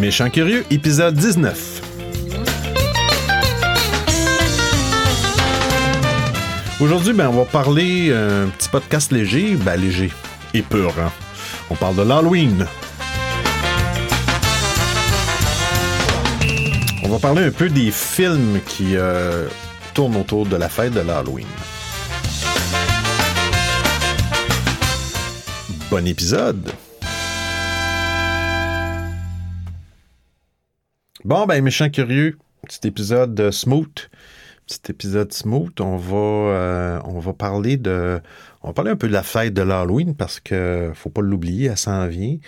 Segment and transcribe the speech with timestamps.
[0.00, 1.82] Méchant Curieux, épisode 19.
[6.80, 10.10] Aujourd'hui, ben, on va parler un petit podcast léger, ben léger
[10.54, 10.94] et pur.
[10.98, 11.12] Hein.
[11.68, 12.66] On parle de l'Halloween.
[17.04, 19.48] On va parler un peu des films qui euh,
[19.92, 21.46] tournent autour de la fête de l'Halloween.
[25.90, 26.72] Bon épisode!
[31.26, 34.08] Bon, ben, méchant curieux, petit épisode de Smooth.
[34.66, 35.78] Petit épisode Smooth.
[35.82, 38.22] On va, euh, on va parler de.
[38.62, 41.66] On va parler un peu de la fête de l'Halloween parce que faut pas l'oublier,
[41.66, 42.38] elle s'en vient.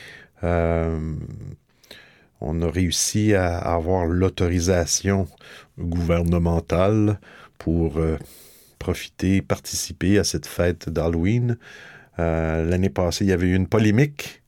[0.43, 0.99] Euh,
[2.41, 5.29] on a réussi à avoir l'autorisation
[5.79, 7.21] gouvernementale
[7.59, 8.16] pour euh,
[8.79, 11.59] profiter, participer à cette fête d'Halloween.
[12.16, 14.43] L'année passée, il y avait eu une polémique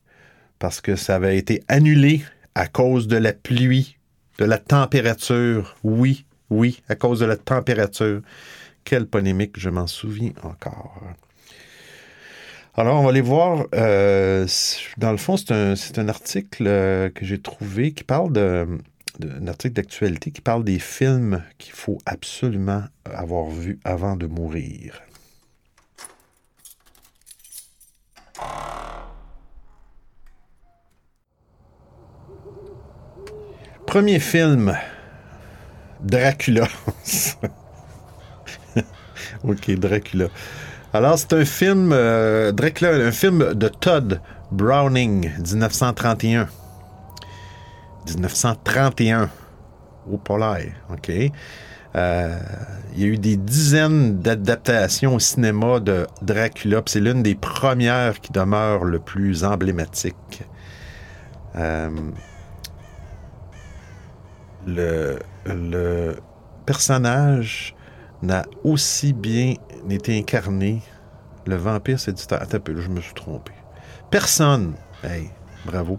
[0.58, 2.22] parce que ça avait été annulé
[2.54, 3.98] à cause de la pluie,
[4.38, 5.76] de la température.
[5.82, 8.20] Oui, oui, à cause de la température.
[8.84, 11.00] Quelle polémique, je m'en souviens encore.
[12.76, 13.66] Alors, on va aller voir.
[13.74, 14.46] Euh,
[14.98, 18.66] dans le fond, c'est un, article euh, que j'ai trouvé qui parle de,
[19.22, 25.00] un article d'actualité qui parle des films qu'il faut absolument avoir vus avant de mourir.
[33.86, 34.76] Premier film,
[36.00, 36.66] Dracula.
[39.44, 40.28] ok, Dracula.
[40.92, 44.20] Alors, c'est un film, euh, Dracula, un film de Todd
[44.50, 46.48] Browning, 1931.
[48.06, 49.30] 1931.
[50.10, 51.10] Au polaire, OK.
[51.96, 52.38] Euh,
[52.94, 56.82] il y a eu des dizaines d'adaptations au cinéma de Dracula.
[56.86, 60.42] C'est l'une des premières qui demeure le plus emblématique.
[61.56, 61.90] Euh,
[64.66, 66.16] le,
[66.66, 67.74] personnage
[68.22, 69.54] n'a aussi bien
[69.90, 70.82] été incarné.
[71.46, 72.40] Le vampire séducteur.
[72.40, 73.52] Attends je me suis trompé.
[74.10, 75.28] Personne, hey,
[75.66, 75.98] bravo.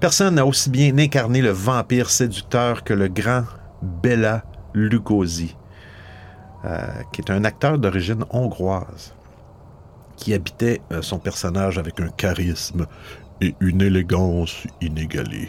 [0.00, 3.44] Personne n'a aussi bien incarné le vampire séducteur que le grand
[3.82, 4.42] Bella
[4.74, 5.56] Lugosi,
[6.64, 9.14] euh, qui est un acteur d'origine hongroise,
[10.16, 12.86] qui habitait euh, son personnage avec un charisme
[13.40, 15.48] et une élégance inégalée.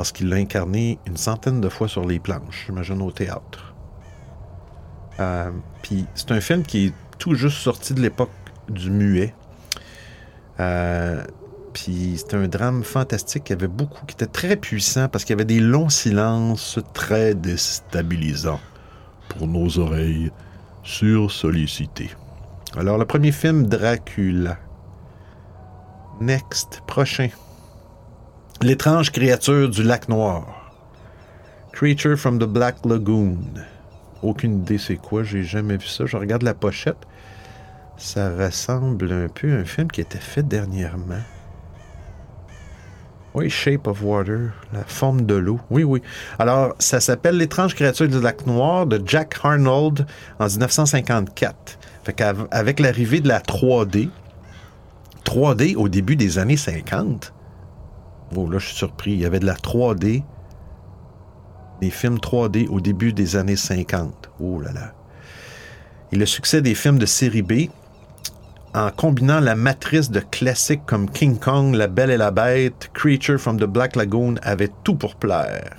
[0.00, 3.74] Parce qu'il l'a incarné une centaine de fois sur les planches, j'imagine au théâtre.
[5.18, 5.50] Euh,
[5.82, 8.30] puis c'est un film qui est tout juste sorti de l'époque
[8.70, 9.34] du muet.
[11.74, 13.50] Puis c'était un drame fantastique.
[13.50, 17.34] Y avait beaucoup qui était très puissant parce qu'il y avait des longs silences très
[17.34, 18.60] déstabilisants
[19.28, 20.32] pour nos oreilles
[20.82, 22.08] sursollicitées.
[22.74, 24.56] Alors, le premier film, Dracula.
[26.22, 27.28] Next, prochain.
[28.62, 30.44] L'étrange créature du lac noir.
[31.72, 33.38] Creature from the Black Lagoon.
[34.22, 36.04] Aucune idée c'est quoi, j'ai jamais vu ça.
[36.04, 36.98] Je regarde la pochette.
[37.96, 41.22] Ça ressemble un peu à un film qui était fait dernièrement.
[43.32, 45.58] Oui, Shape of Water, la forme de l'eau.
[45.70, 46.02] Oui, oui.
[46.38, 50.06] Alors, ça s'appelle L'étrange créature du lac noir de Jack Arnold
[50.38, 51.78] en 1954.
[52.04, 54.10] Fait qu'avec l'arrivée de la 3D,
[55.24, 57.32] 3D au début des années 50,
[58.36, 60.22] oh là, je suis surpris, il y avait de la 3D,
[61.80, 64.30] des films 3D au début des années 50.
[64.40, 64.92] Oh là là.
[66.12, 67.52] Et le succès des films de série B
[68.74, 73.38] en combinant la matrice de classiques comme King Kong, La Belle et la Bête, Creature
[73.38, 75.76] from the Black Lagoon avait tout pour plaire.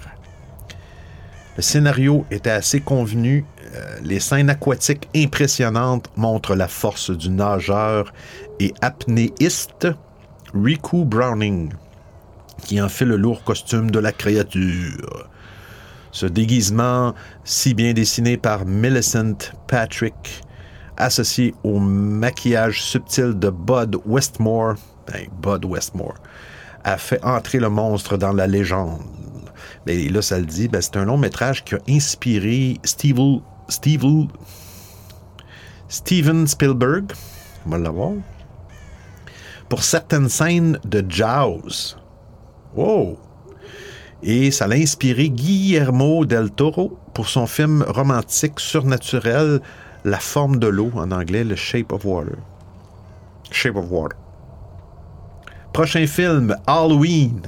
[1.57, 3.45] Le scénario était assez convenu.
[3.75, 8.11] Euh, les scènes aquatiques impressionnantes montrent la force du nageur
[8.59, 9.87] et apnéiste
[10.53, 11.71] Riku Browning,
[12.63, 15.29] qui en fait le lourd costume de la créature.
[16.11, 17.13] Ce déguisement,
[17.43, 20.43] si bien dessiné par Millicent Patrick,
[20.97, 24.75] associé au maquillage subtil de Bud Westmore,
[25.07, 26.15] ben, Bud Westmore,
[26.83, 29.01] a fait entrer le monstre dans la légende.
[29.85, 34.27] Mais là, ça le dit, ben, c'est un long métrage qui a inspiré Steve, Steve,
[35.87, 37.13] Steven Spielberg,
[37.65, 38.13] on va l'avoir,
[39.69, 41.95] pour certaines scènes de Jaws.
[42.75, 43.17] Wow!
[44.23, 49.61] Et ça l'a inspiré Guillermo del Toro pour son film romantique surnaturel
[50.03, 52.37] la forme de l'eau, en anglais, le shape of water.
[53.51, 54.17] Shape of water.
[55.73, 57.41] Prochain film, Halloween.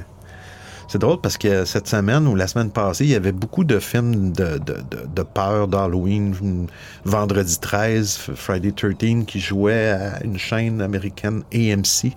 [0.88, 3.80] C'est drôle parce que cette semaine ou la semaine passée, il y avait beaucoup de
[3.80, 6.68] films de, de, peur d'Halloween.
[7.06, 12.16] Vendredi 13, Friday 13, qui jouait à une chaîne américaine AMC.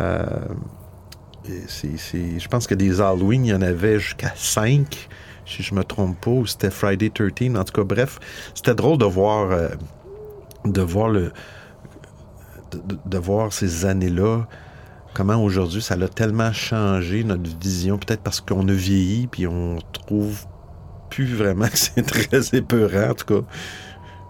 [0.00, 0.26] Euh,
[1.48, 5.08] je pense que des Halloween, il y en avait jusqu'à 5,
[5.46, 7.56] si je me trompe pas, ou c'était Friday 13.
[7.56, 8.18] En tout cas, bref,
[8.54, 9.68] c'était drôle de voir, euh,
[10.64, 11.32] de voir le,
[13.04, 14.46] de, voir ces années-là,
[15.14, 19.78] comment aujourd'hui ça a tellement changé notre vision, peut-être parce qu'on a vieilli, puis on
[19.92, 20.46] trouve
[21.10, 23.46] plus vraiment que c'est très épeurant, en tout cas.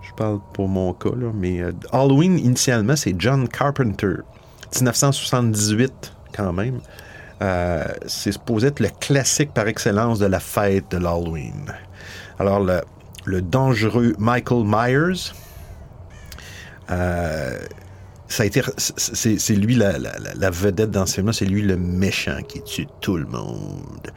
[0.02, 4.16] Je parle pour mon cas, là, mais euh, Halloween, initialement, c'est John Carpenter.
[4.74, 6.80] 1978, quand même.
[7.42, 11.72] Euh, c'est supposé être le classique par excellence de la fête de l'Halloween.
[12.38, 15.32] Alors, le, dangereux Michael Myers,
[16.90, 17.58] euh,
[18.28, 23.26] c'est lui la, vedette dans ce film-là, c'est lui le méchant qui tue tout le
[23.26, 24.12] monde.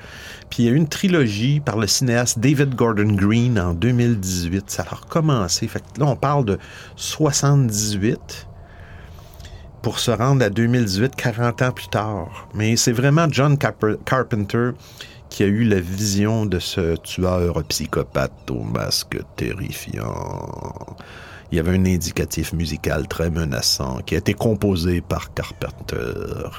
[0.50, 4.70] Puis il y a eu une trilogie par le cinéaste David Gordon Green en 2018.
[4.70, 5.68] Ça a recommencé.
[5.68, 6.60] Fait que là, on parle de
[6.96, 8.48] 78
[9.86, 12.48] pour se rendre à 2018, 40 ans plus tard.
[12.56, 14.72] Mais c'est vraiment John Carpenter
[15.30, 20.98] qui a eu la vision de ce tueur psychopathe au masque terrifiant.
[21.52, 26.50] Il y avait un indicatif musical très menaçant qui a été composé par Carpenter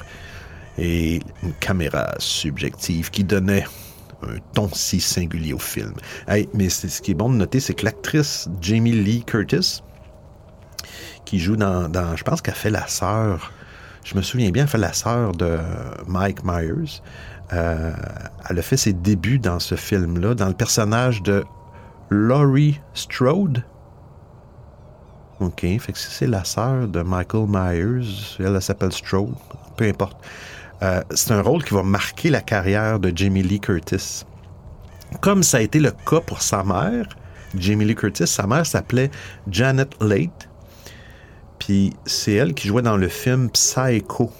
[0.77, 3.65] et une caméra subjective qui donnait
[4.23, 5.95] un ton si singulier au film.
[6.53, 9.83] mais ce qui est bon de noter, c'est que l'actrice Jamie Lee Curtis,
[11.27, 13.51] qui joue dans, je pense qu'elle fait la sœur,
[14.05, 15.57] je me souviens bien, elle fait la sœur de
[16.07, 17.01] Mike Myers.
[17.51, 17.91] Euh,
[18.49, 21.43] elle a fait ses débuts dans ce film-là, dans le personnage de
[22.09, 23.61] Laurie Strode.
[25.41, 28.37] OK, fait que c'est la sœur de Michael Myers.
[28.39, 29.35] Elle, elle s'appelle Strode.
[29.75, 30.15] Peu importe.
[30.81, 34.23] Euh, c'est un rôle qui va marquer la carrière de Jamie Lee Curtis.
[35.19, 37.05] Comme ça a été le cas pour sa mère,
[37.53, 39.11] Jamie Lee Curtis, sa mère s'appelait
[39.49, 40.46] Janet Late.
[42.05, 44.31] C'est elle qui jouait dans le film Psycho.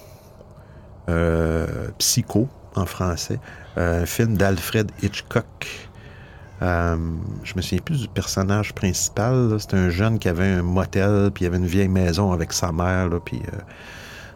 [1.10, 3.38] Euh, Psycho en français.
[3.76, 5.88] Euh, un film d'Alfred Hitchcock.
[6.62, 6.96] Euh,
[7.44, 9.56] je me souviens plus du personnage principal.
[9.58, 12.72] C'est un jeune qui avait un motel, puis il avait une vieille maison avec sa
[12.72, 13.42] mère, puis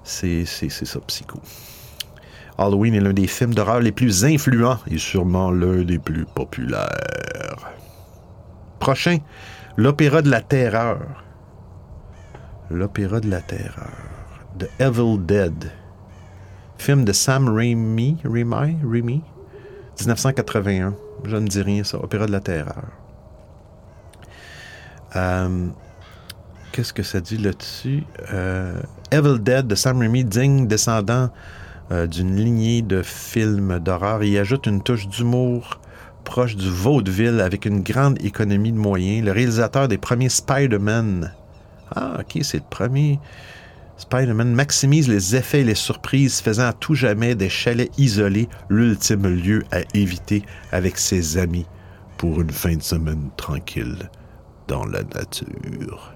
[0.04, 1.40] c'est ça, Psycho.
[2.58, 7.72] Halloween est l'un des films d'horreur les plus influents et sûrement l'un des plus populaires.
[8.78, 9.18] Prochain,
[9.76, 10.98] l'Opéra de la Terreur.
[12.72, 13.92] L'Opéra de la Terreur.
[14.58, 15.70] The Evil Dead.
[16.78, 19.22] Film de Sam Raimi, Raimi, Raimi
[20.00, 20.94] 1981.
[21.24, 21.98] Je ne dis rien, ça.
[22.02, 22.84] Opéra de la Terreur.
[25.14, 25.69] Euh,
[26.72, 28.04] qu'est-ce que ça dit là-dessus?
[28.32, 28.80] Euh,
[29.10, 31.28] Evil Dead de Sam Raimi, digne descendant
[31.90, 34.24] euh, d'une lignée de films d'horreur.
[34.24, 35.78] Il ajoute une touche d'humour
[36.24, 39.24] proche du vaudeville avec une grande économie de moyens.
[39.24, 41.32] Le réalisateur des premiers Spider-Man.
[41.94, 43.18] Ah, ok, c'est le premier.
[43.96, 49.26] Spider-Man maximise les effets et les surprises, faisant à tout jamais des chalets isolés l'ultime
[49.26, 50.42] lieu à éviter
[50.72, 51.66] avec ses amis
[52.16, 54.10] pour une fin de semaine tranquille
[54.68, 56.14] dans la nature.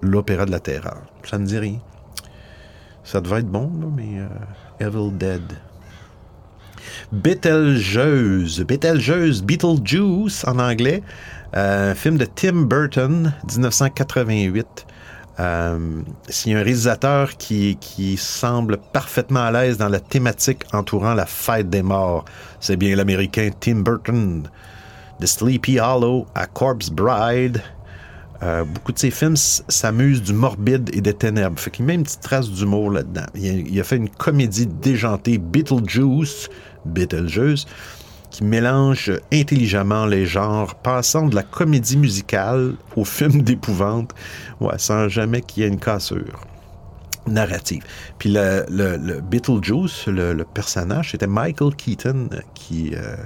[0.00, 1.02] L'opéra de la terreur.
[1.24, 1.78] Ça ne dit rien.
[3.02, 4.28] Ça devait être bon, mais euh,
[4.86, 5.42] Evil Dead.
[7.12, 8.62] Betelgeuse.
[8.62, 11.02] Betelgeuse, Beetlejuice en anglais.
[11.56, 14.86] Euh, film de Tim Burton, 1988.
[15.40, 16.02] Euh,
[16.46, 21.82] un réalisateur qui, qui semble parfaitement à l'aise dans la thématique entourant la fête des
[21.82, 22.24] morts,
[22.60, 24.48] c'est bien l'américain Tim Burton.
[25.20, 27.60] The Sleepy Hollow, A Corpse Bride,
[28.42, 31.58] euh, beaucoup de ses films s'amusent du morbide et des ténèbres.
[31.58, 33.26] Fait qu'il met une petite trace d'humour là-dedans.
[33.34, 36.48] Il, a fait une comédie déjantée, Beetlejuice,
[36.84, 37.66] Beetlejuice,
[38.30, 44.14] qui mélange intelligemment les genres, passant de la comédie musicale au film d'épouvante,
[44.60, 46.46] ouais, sans jamais qu'il y ait une cassure
[47.26, 47.82] narrative.
[48.18, 53.16] Puis le, Beetlejuice, le, personnage, c'était Michael Keaton qui, euh,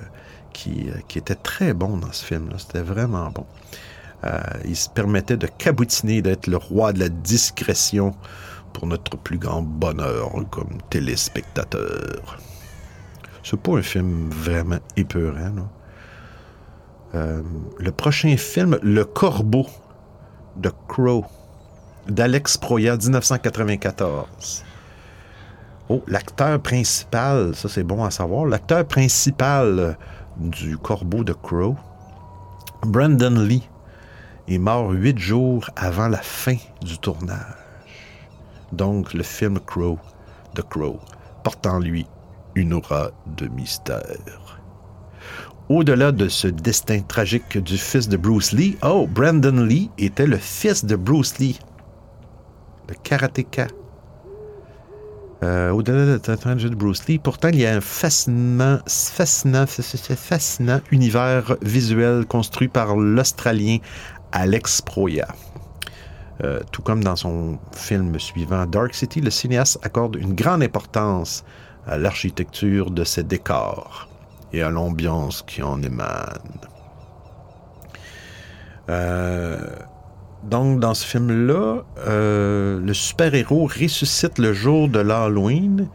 [0.52, 2.56] qui, euh, qui, était très bon dans ce film-là.
[2.58, 3.46] C'était vraiment bon.
[4.24, 8.14] Euh, il se permettait de cabotiner, d'être le roi de la discrétion
[8.72, 12.38] pour notre plus grand bonheur comme téléspectateur.
[13.42, 15.68] C'est pas un film vraiment épeurant?
[17.14, 17.42] Euh,
[17.78, 19.66] le prochain film, Le Corbeau
[20.56, 21.24] de Crow,
[22.08, 24.64] d'Alex Proya, 1994.
[25.88, 29.98] Oh, l'acteur principal, ça c'est bon à savoir, l'acteur principal
[30.36, 31.76] du Corbeau de Crow,
[32.82, 33.68] Brandon Lee,
[34.48, 37.38] est mort huit jours avant la fin du tournage.
[38.72, 39.98] Donc, le film Crow,
[40.54, 40.98] The Crow,
[41.42, 42.06] porte en lui
[42.54, 44.60] une aura de mystère.
[45.68, 50.36] Au-delà de ce destin tragique du fils de Bruce Lee, oh, Brandon Lee était le
[50.36, 51.58] fils de Bruce Lee,
[52.88, 53.68] le karatéka.
[55.42, 60.80] Euh, Au-delà de jeu de Bruce Lee, pourtant, il y a un fascinant, fascinant, fascinant
[60.90, 63.78] univers visuel construit par l'Australien
[64.32, 65.28] Alex Proya.
[66.44, 71.44] Euh, tout comme dans son film suivant Dark City, le cinéaste accorde une grande importance
[71.86, 74.08] à l'architecture de ses décors
[74.52, 76.38] et à l'ambiance qui en émane.
[78.88, 79.58] Euh,
[80.44, 85.88] donc, dans ce film-là, euh, le super-héros ressuscite le jour de l'Halloween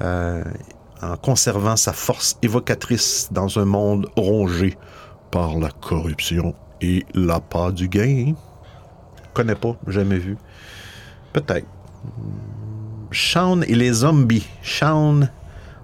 [0.00, 4.76] en conservant sa force évocatrice dans un monde rongé
[5.30, 8.34] par la corruption et l'appât du gain
[9.38, 10.36] connais pas, jamais vu.
[11.32, 11.68] Peut-être.
[13.10, 14.46] Shaun et les zombies.
[14.62, 15.28] Shaun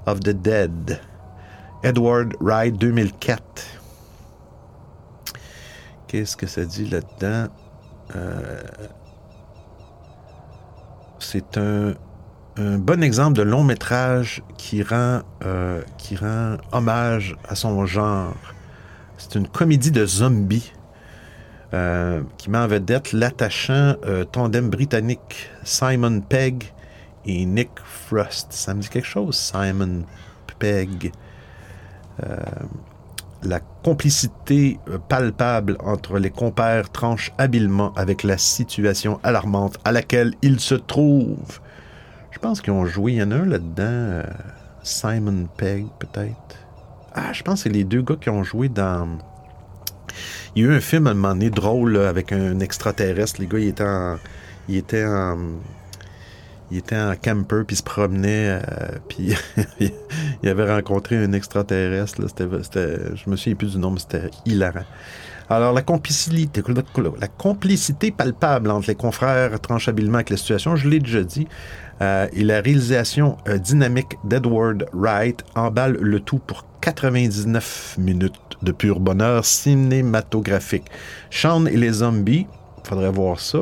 [0.06, 1.00] of the Dead.
[1.82, 3.42] Edward Wright 2004.
[6.06, 7.48] Qu'est-ce que ça dit là-dedans?
[8.14, 8.62] Euh,
[11.18, 11.94] c'est un,
[12.56, 18.34] bon exemple de long métrage qui rend, euh, qui rend hommage à son genre.
[19.18, 20.72] C'est une comédie de zombies
[21.72, 23.96] euh, qui met en vedette l'attachant
[24.30, 26.73] tandem britannique Simon Pegg
[27.26, 28.52] et Nick Frost.
[28.52, 30.04] Ça me dit quelque chose, Simon
[30.58, 31.12] Pegg.
[32.22, 32.36] Euh,
[33.42, 34.78] la complicité
[35.08, 41.60] palpable entre les compères tranche habilement avec la situation alarmante à laquelle ils se trouvent.
[42.30, 44.22] Je pense qu'ils ont joué, il y en a un là-dedans,
[44.82, 46.56] Simon Pegg peut-être.
[47.14, 49.18] Ah, je pense que c'est les deux gars qui ont joué dans
[50.54, 53.40] il y a eu un film à un moment donné drôle avec un extraterrestre.
[53.40, 54.18] Les gars, il était en.
[54.68, 55.36] Il était en.
[56.70, 59.34] Il était en camper, puis il se promenait, euh, puis
[60.42, 62.20] il avait rencontré un extraterrestre.
[62.20, 62.46] Là, c'était,
[63.14, 64.84] je me souviens plus du nom, c'était hilarant.
[65.50, 66.62] Alors, la complicité,
[67.20, 71.46] la complicité palpable entre les confrères tranche habilement avec la situation, je l'ai déjà dit,
[72.00, 78.72] euh, et la réalisation euh, dynamique d'Edward Wright emballe le tout pour 99 minutes de
[78.72, 80.84] pur bonheur cinématographique.
[81.30, 82.46] Sean et les zombies,
[82.82, 83.58] faudrait voir ça.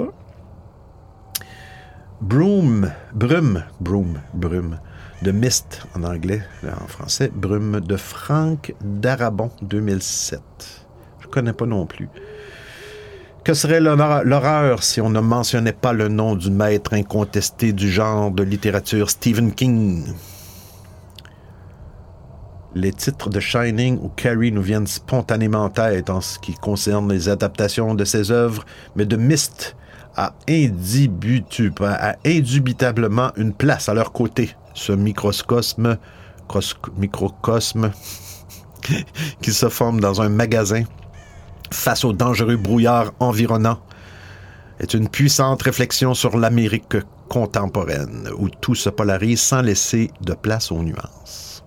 [2.23, 4.79] Broom, Brume, Broom, Brume,
[5.23, 10.41] de Mist en anglais, en français, Brume de Franck Darabon 2007.
[11.19, 12.09] Je connais pas non plus.
[13.43, 18.31] Que serait l'horreur si on ne mentionnait pas le nom du maître incontesté du genre
[18.31, 20.05] de littérature Stephen King?
[22.77, 27.13] Les titres de Shining ou Carrie nous viennent spontanément en tête en ce qui concerne
[27.13, 28.65] les adaptations de ses œuvres,
[28.95, 29.75] mais de Myst
[30.17, 30.35] a,
[32.25, 34.55] indubitablement une place à leur côté.
[34.75, 35.99] Ce microcosme,
[36.97, 37.93] microcosme
[39.43, 40.85] qui se forme dans un magasin
[41.71, 43.79] face au dangereux brouillard environnant
[44.81, 46.97] est une puissante réflexion sur l'Amérique
[47.29, 51.65] contemporaine, où tout se polarise sans laisser de place aux nuances.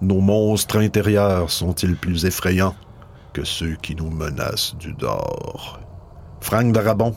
[0.00, 2.74] Nos monstres intérieurs sont-ils plus effrayants
[3.32, 5.80] que ceux qui nous menacent du dehors?
[6.40, 7.14] Franck Darabon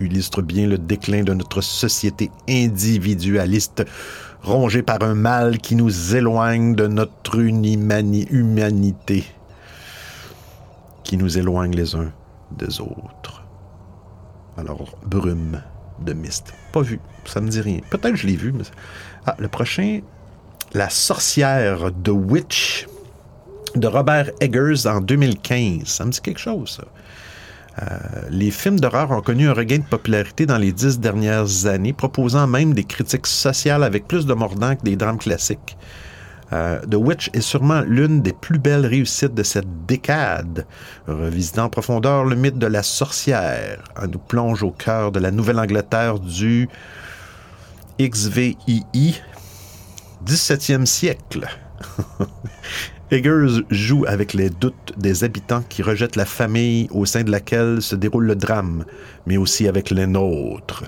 [0.00, 3.84] illustre bien le déclin de notre société individualiste,
[4.42, 9.24] rongée par un mal qui nous éloigne de notre humanité,
[11.02, 12.12] qui nous éloigne les uns
[12.52, 13.44] des autres.
[14.56, 15.60] Alors, brume
[16.00, 16.52] de mist.
[16.72, 17.80] Pas vu, ça me dit rien.
[17.90, 18.64] Peut-être que je l'ai vu, mais...
[19.26, 20.00] Ah, le prochain,
[20.74, 22.86] la sorcière de Witch
[23.74, 25.84] de Robert Eggers en 2015.
[25.86, 26.84] Ça me dit quelque chose, ça.
[27.82, 27.98] Euh,
[28.30, 32.46] les films d'horreur ont connu un regain de popularité dans les dix dernières années, proposant
[32.46, 35.76] même des critiques sociales avec plus de mordant que des drames classiques.
[36.52, 40.66] Euh, The Witch est sûrement l'une des plus belles réussites de cette décade,
[41.08, 43.82] revisitant en profondeur le mythe de la sorcière.
[44.00, 46.68] Elle nous plonge au cœur de la Nouvelle-Angleterre du
[47.98, 49.20] XVII,
[50.24, 51.48] 17e siècle.
[53.10, 57.82] Eggers joue avec les doutes des habitants qui rejettent la famille au sein de laquelle
[57.82, 58.84] se déroule le drame,
[59.26, 60.84] mais aussi avec les nôtres.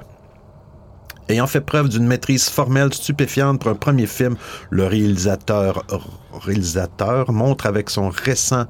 [1.28, 4.36] Ayant fait preuve d'une maîtrise formelle stupéfiante pour un premier film,
[4.70, 5.84] le réalisateur,
[6.32, 8.66] réalisateur montre avec son récent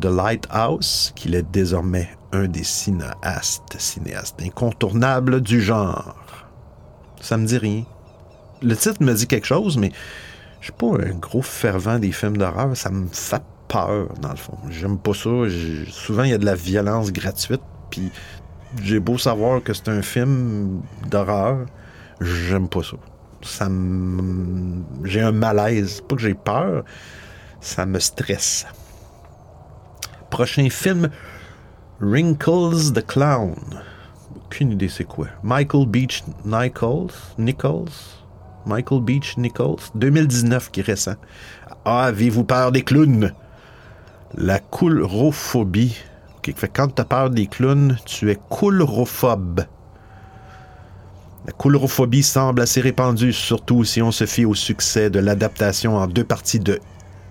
[0.00, 6.16] The Lighthouse qu'il est désormais un des cinéastes, incontournables du genre.
[7.20, 7.84] Ça me dit rien
[8.62, 9.92] le titre me dit quelque chose, mais
[10.60, 12.76] je suis pas un gros fervent des films d'horreur.
[12.76, 14.56] Ça me fait peur, dans le fond.
[14.70, 15.30] J'aime pas ça.
[15.88, 17.62] Souvent, il y a de la violence gratuite.
[17.90, 18.10] Puis
[18.82, 21.66] j'ai beau savoir que c'est un film d'horreur,
[22.20, 22.96] j'aime pas ça.
[23.42, 23.68] Ça.
[25.04, 26.02] J'ai un malaise.
[26.06, 26.84] Pas que j'ai peur,
[27.60, 28.66] ça me stresse.
[30.30, 31.10] Prochain film,
[32.00, 33.54] Wrinkles the Clown.
[34.34, 35.28] aucune idée c'est quoi.
[35.42, 36.24] Michael Beach.
[36.44, 37.86] Nichols?
[38.66, 39.76] Michael Beach Nichols.
[39.94, 41.14] 2019 qui est récent.
[41.84, 43.32] Ah, avez-vous peur des clowns?
[44.36, 45.96] La coulrophobie.
[46.54, 49.62] Fait quand tu as peur des clowns, tu es coulrophobe.
[51.46, 56.06] La coulrophobie semble assez répandue, surtout si on se fie au succès de l'adaptation en
[56.06, 56.80] deux parties de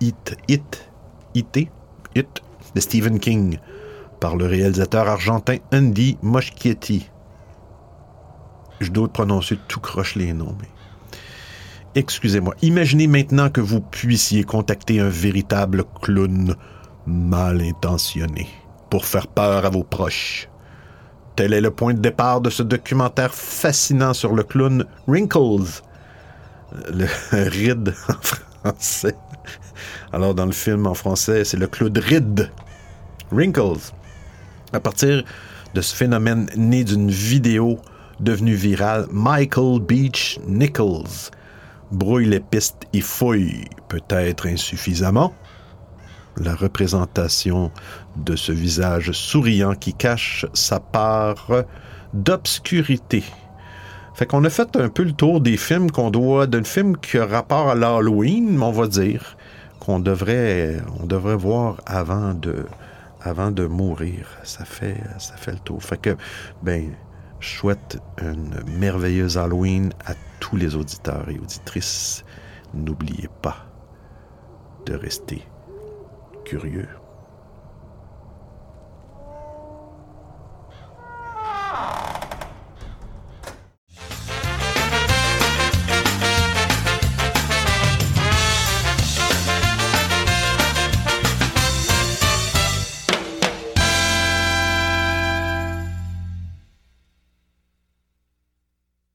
[0.01, 0.89] It, It,
[1.33, 1.69] It,
[2.15, 2.41] It
[2.75, 3.59] de Stephen King
[4.19, 7.09] par le réalisateur argentin Andy Moschietti.
[8.79, 10.74] Je dois prononcer tout croche les noms, mais.
[11.97, 12.53] Excusez-moi.
[12.61, 16.53] Imaginez maintenant que vous puissiez contacter un véritable clown
[17.07, 18.49] mal intentionné
[18.89, 20.49] pour faire peur à vos proches.
[21.37, 25.81] Tel est le point de départ de ce documentaire fascinant sur le clown Wrinkles.
[26.91, 29.15] Le ride en français.
[30.11, 32.51] Alors, dans le film en français, c'est le clown Ride.
[33.31, 33.93] Wrinkles.
[34.73, 35.23] À partir
[35.73, 37.79] de ce phénomène né d'une vidéo
[38.19, 41.31] devenue virale, Michael Beach Nichols
[41.95, 45.33] brouille les pistes et fouille, peut-être insuffisamment,
[46.37, 47.71] la représentation
[48.17, 51.51] de ce visage souriant qui cache sa part
[52.13, 53.23] d'obscurité.
[54.13, 57.17] Fait qu'on a fait un peu le tour des films qu'on doit, d'un film qui
[57.17, 59.35] a rapport à l'Halloween, on va dire,
[59.79, 62.65] qu'on devrait, on devrait voir avant de,
[63.21, 64.27] avant de mourir.
[64.43, 65.83] Ça fait, ça fait le tour.
[65.83, 66.15] Fait que,
[66.63, 66.91] ben,
[67.45, 72.25] je souhaite une merveilleuse Halloween à tous les auditeurs et auditrices.
[72.73, 73.67] N'oubliez pas
[74.87, 75.43] de rester
[76.43, 76.89] curieux.